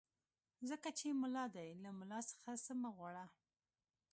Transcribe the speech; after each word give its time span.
ځکه 0.69 0.89
چې 0.97 1.07
ملا 1.21 1.45
دی 1.55 1.69
له 1.83 1.89
ملا 1.99 2.19
څخه 2.31 2.49
څه 2.65 2.73
مه 2.81 2.89
غواړه. 2.95 3.25